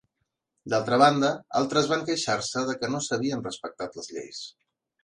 D'altra 0.73 0.97
banda, 1.03 1.29
altres 1.61 1.91
van 1.93 2.07
queixar-se 2.09 2.65
de 2.71 2.77
que 2.81 2.93
no 2.95 3.07
s'havien 3.11 3.47
respectat 3.51 4.03
les 4.03 4.15
lleis. 4.19 4.47